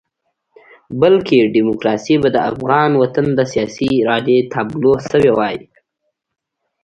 بلکې 1.01 1.49
ډیموکراسي 1.55 2.15
به 2.21 2.29
د 2.35 2.37
افغان 2.51 2.91
وطن 3.01 3.25
د 3.35 3.41
سیاسي 3.53 3.89
ارادې 4.01 4.37
تابلو 4.53 4.93
شوې 5.09 5.31
وای. 5.37 5.57